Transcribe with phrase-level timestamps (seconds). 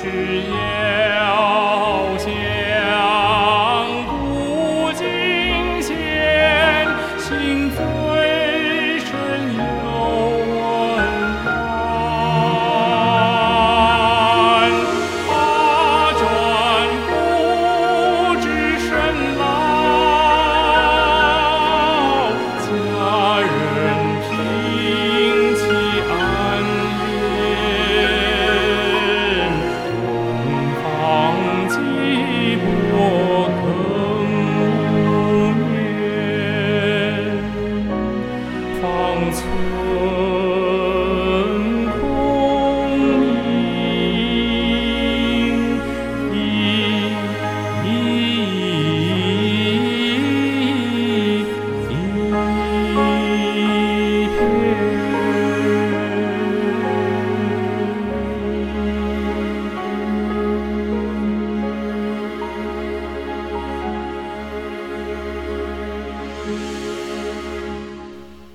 [0.00, 1.03] 去也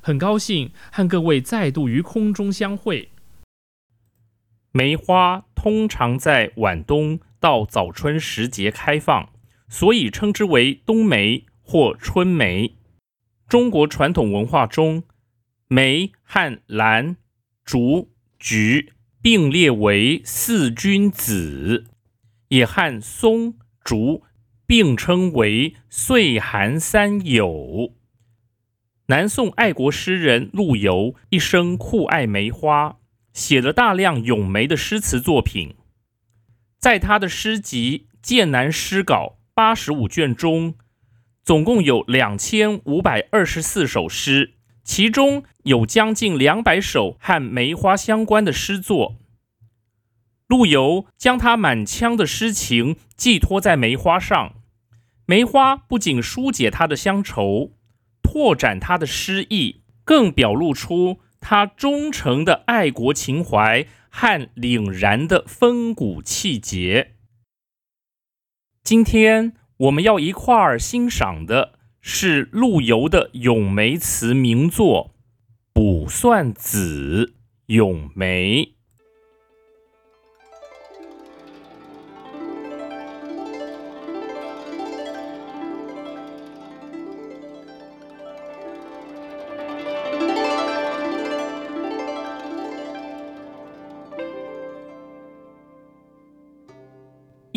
[0.00, 3.10] 很高兴和各位再度于空中相会。
[4.72, 9.30] 梅花通常在晚冬到早春时节开放，
[9.68, 12.76] 所以称之为冬梅或春梅。
[13.48, 15.02] 中国传统文化中，
[15.66, 17.16] 梅和兰、
[17.64, 21.86] 竹、菊并列为四君子，
[22.48, 24.22] 也和松、竹
[24.66, 27.94] 并称为岁寒三友。
[29.10, 32.98] 南宋爱国诗人陆游一生酷爱梅花，
[33.32, 35.74] 写了大量咏梅的诗词作品。
[36.78, 40.74] 在他的诗集《剑南诗稿》八十五卷中，
[41.42, 44.52] 总共有两千五百二十四首诗，
[44.84, 49.16] 其中有将近两百首和梅花相关的诗作。
[50.46, 54.54] 陆游将他满腔的诗情寄托在梅花上，
[55.26, 57.72] 梅花不仅疏解他的乡愁。
[58.32, 67.16] 拓展他的诗意，更表露出他忠诚的爱国情怀和凛然的风骨气节。
[68.84, 75.16] 今天我们要一块儿欣赏的是陆游的咏梅词名作
[75.72, 77.34] 《卜算子·
[77.74, 78.62] 咏梅》。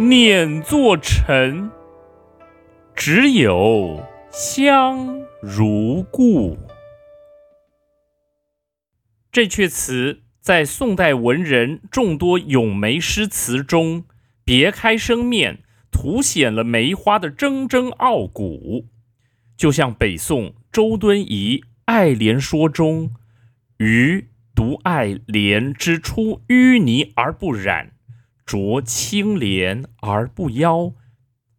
[0.00, 1.72] 碾作尘，
[2.94, 4.00] 只有
[4.30, 6.56] 香如故。
[9.32, 14.04] 这阙词在宋代文人众多咏梅诗词中
[14.44, 18.86] 别开生面，凸显了梅花的铮铮傲骨。
[19.56, 23.10] 就像北宋周敦颐《爱莲说》中
[23.78, 27.94] “余独爱莲之出淤泥而不染，
[28.48, 30.94] 濯清涟而不妖”，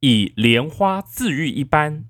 [0.00, 2.06] 以莲花自喻一般。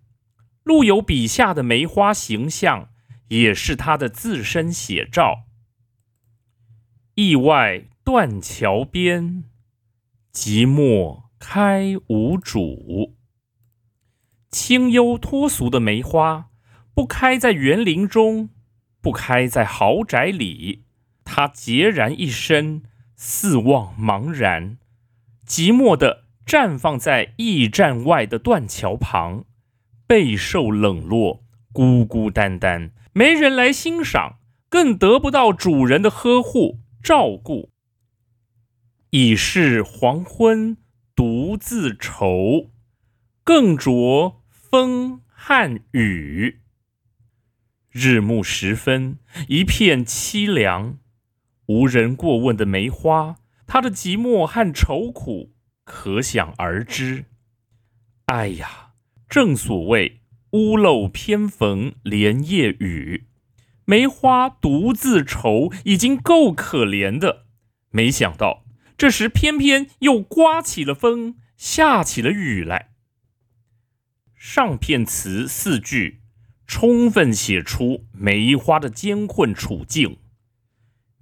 [0.64, 2.88] 陆游笔下的梅花形象，
[3.28, 5.44] 也是他的自身写照。
[7.16, 9.44] 驿外断桥边，
[10.32, 13.16] 寂寞开无主。
[14.50, 16.48] 清幽脱俗的梅花，
[16.94, 18.48] 不开在园林中，
[19.02, 20.84] 不开在豪宅里，
[21.24, 22.84] 它孑然一身，
[23.24, 24.78] 四望茫然，
[25.46, 29.44] 寂寞地绽放在驿站外的断桥旁，
[30.08, 37.70] 备受冷落，孤孤单单，没人来欣赏，更得不到主人的呵护照顾。
[39.10, 40.76] 已是黄昏，
[41.14, 42.70] 独自愁，
[43.44, 44.42] 更着。
[44.50, 46.60] 风和雨，
[47.92, 49.18] 日暮时分，
[49.48, 50.98] 一片凄凉，
[51.66, 53.36] 无人过问的梅花，
[53.66, 55.54] 它的寂寞和愁苦
[55.84, 57.26] 可想而知。
[58.26, 58.94] 哎呀，
[59.28, 60.22] 正所谓
[60.52, 63.26] 屋漏偏逢连夜雨，
[63.84, 67.46] 梅花独自愁已经够可怜的，
[67.90, 68.64] 没想到
[68.96, 72.90] 这时偏偏又刮起了风，下起了雨来。
[74.34, 76.22] 上片词四句，
[76.66, 80.18] 充分写出梅花的艰困处境。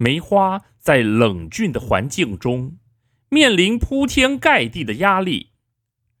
[0.01, 2.79] 梅花在冷峻的环境中，
[3.29, 5.51] 面临铺天盖地的压力，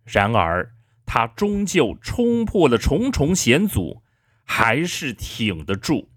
[0.03, 0.75] 然而
[1.07, 4.03] 它终究冲破了重重险阻，
[4.43, 6.11] 还是挺得住，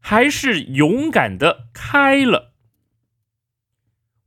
[0.00, 2.54] 还是勇敢的开了。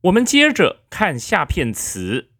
[0.02, 2.30] 我们接着看下片词，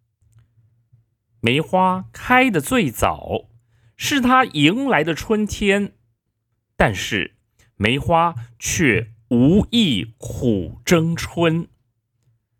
[1.40, 3.50] 梅花开的最早。
[3.96, 5.96] 是它迎来的春天，
[6.76, 7.38] 但是
[7.74, 11.68] 梅花却无意苦争春。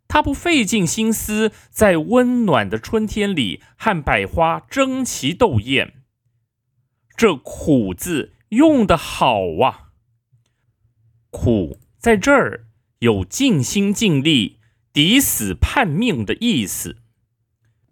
[0.07, 6.03] 他不费尽心思在温暖的春天里和百花争奇斗艳。
[7.15, 9.91] 这“苦”字用的好啊！
[11.29, 12.67] 苦在这儿
[12.99, 14.59] 有尽心尽力、
[14.93, 16.97] 抵死叛命的意思。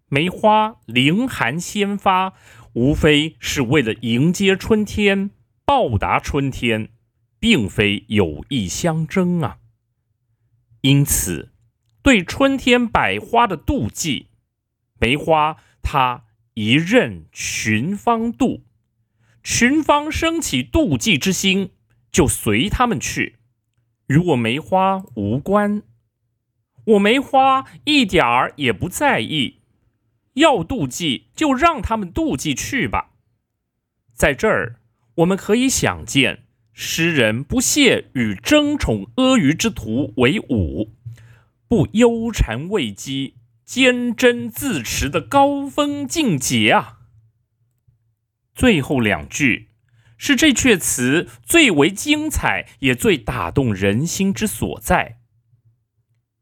[0.08, 2.34] 梅花凌寒先发。
[2.76, 5.32] 无非是为了迎接春天，
[5.64, 6.90] 报答春天，
[7.40, 9.60] 并非有意相争啊。
[10.82, 11.52] 因此，
[12.02, 14.28] 对春天百花的妒忌，
[15.00, 18.62] 梅花它一任群芳妒，
[19.44, 21.72] 群芳生起妒忌之心，
[22.12, 23.40] 就随他们去，
[24.08, 25.82] 与我梅花无关。
[26.86, 29.62] 我梅花一点儿也不在意。
[30.34, 33.14] 要妒忌，就让他们妒忌去吧。
[34.14, 34.80] 在这儿，
[35.16, 36.45] 我们可以想见
[36.78, 40.92] 诗人不屑与争宠阿谀之徒为伍，
[41.70, 43.34] 不忧谗畏讥、
[43.64, 47.00] 坚贞自持的高风境界啊。
[48.54, 49.70] 最后两句
[50.18, 55.20] 是这阙词最为精彩也最打动人心之所在。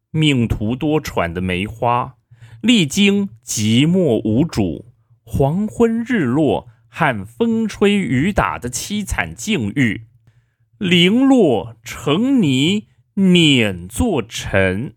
[0.10, 2.18] 命途多舛的梅花。
[2.62, 4.94] 历经寂寞无主、
[5.26, 10.08] 黄昏日落和风吹雨打的凄惨境遇，
[10.84, 14.96] 零落成泥碾作尘，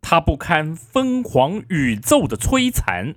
[0.00, 3.14] 它不堪疯狂宇宙的摧残，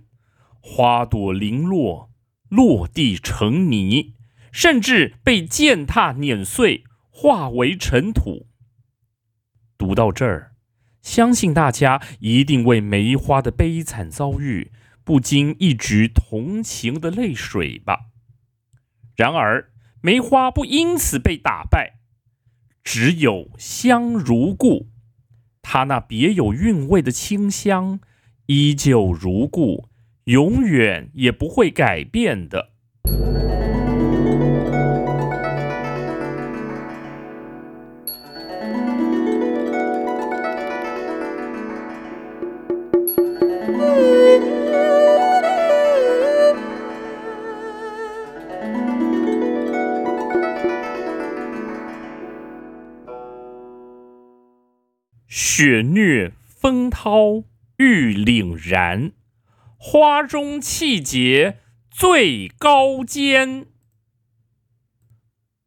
[0.62, 2.12] 花朵零落，
[2.48, 4.14] 落地成泥，
[4.52, 8.46] 甚至被践踏碾碎，化为尘土。
[9.76, 10.52] 读到这儿。
[11.02, 14.72] 相信大家一定为梅花的悲惨遭遇
[15.04, 18.12] 不禁一举同情的泪水吧。
[19.16, 22.00] 然而，梅花不因此被打败，
[22.84, 24.88] 只有香如故，
[25.62, 28.00] 它那别有韵味的清香
[28.46, 29.90] 依旧如故，
[30.24, 32.72] 永远也不会改变的。
[55.32, 57.44] 雪虐风涛
[57.78, 59.12] 欲凛然，
[59.78, 61.60] 花中气节
[61.92, 63.68] 最高坚。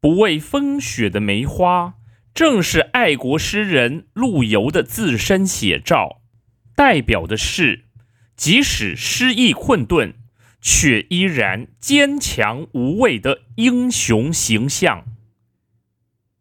[0.01, 1.95] 不畏风雪的梅花，
[2.35, 6.23] 正是爱国诗人陆游的自身写照，
[6.75, 7.85] 代表的是
[8.35, 10.15] 即使失意困顿，
[10.61, 15.05] 却依然坚强无畏的英雄形象。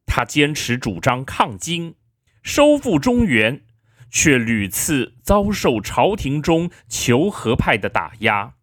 [0.07, 1.93] 他坚持主张抗金。
[2.41, 3.63] 收复中原，
[4.09, 8.55] 却屡次遭受朝廷中求和派的打压，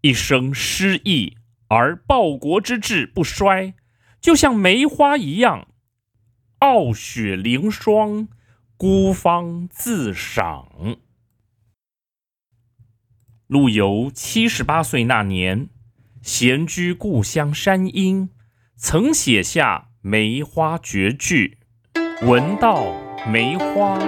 [0.00, 1.36] 一生失意
[1.68, 3.74] 而报国之志不衰，
[4.20, 5.68] 就像梅花一样，
[6.58, 8.28] 傲雪凌霜，
[8.76, 10.98] 孤芳自赏。
[13.46, 15.68] 陆游七十八岁那年，
[16.22, 18.30] 闲居故乡山阴，
[18.76, 21.58] 曾写下梅花绝句
[22.26, 22.86] ：“闻道
[23.30, 23.98] 梅花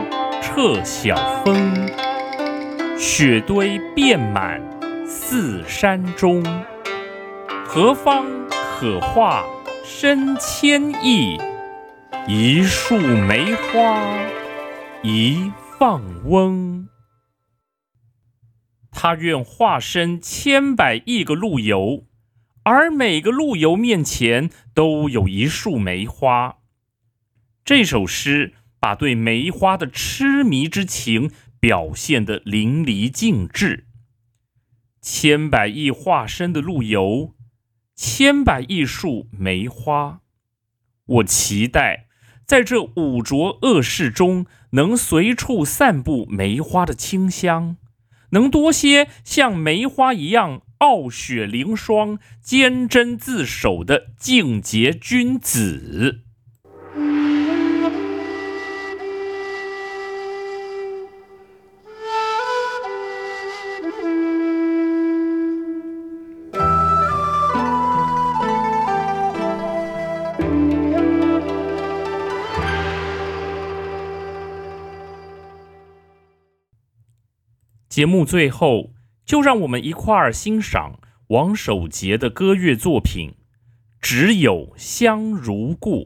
[0.40, 1.86] 彻晓风，
[2.98, 4.58] 雪堆遍满
[5.06, 6.42] 四山中。
[7.66, 9.44] 何方可化
[9.84, 11.38] 身千亿？
[12.26, 14.02] 一树梅花
[15.02, 16.88] 一放翁。”
[18.90, 22.04] 他愿化身千百亿个陆游，
[22.64, 26.56] 而每个陆游面前都有一束梅花。
[27.66, 33.88] 这首诗把对梅花的痴迷之情表现得淋漓尽致。
[35.02, 37.34] 千百亿化身的陆游，
[37.96, 40.20] 千百亿束梅花，
[41.06, 42.06] 我期待
[42.44, 47.78] 在这五浊恶世中，能随处散布梅花的清香。
[48.30, 56.25] 能多些像梅花一样傲雪凌霜、坚贞自守的敬洁君子。
[77.96, 78.92] 节目最后，
[79.24, 83.30] 就让我们一块儿欣赏王守杰的歌乐作品
[84.02, 86.04] 《只有香如故》。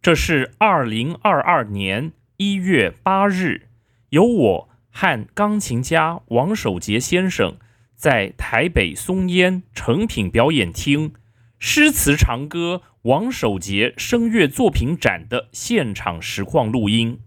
[0.00, 3.62] 这是二零二二年一月八日，
[4.10, 7.56] 由我和钢琴家王守杰先生
[7.96, 11.12] 在台北松烟成品表演厅
[11.58, 17.18] 诗词长歌王守杰声乐作品展的现场实况录音。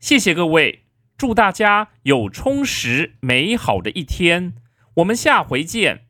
[0.00, 0.83] 谢谢各位。
[1.16, 4.54] 祝大家有充实美好的一天，
[4.96, 6.06] 我们下回见。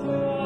[0.00, 0.41] Christ.